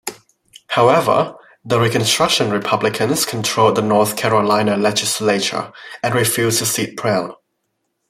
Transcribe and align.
However, 0.69 1.35
the 1.63 1.79
Reconstruction 1.79 2.49
Republicans 2.49 3.23
controlled 3.23 3.75
the 3.75 3.83
North 3.83 4.17
Carolina 4.17 4.75
Legislature 4.75 5.71
and 6.01 6.15
refused 6.15 6.57
to 6.57 6.65
seat 6.65 6.95
Brown. 6.97 7.35